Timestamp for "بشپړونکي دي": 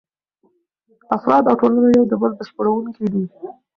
2.39-3.23